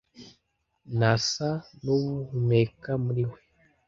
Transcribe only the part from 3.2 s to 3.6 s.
we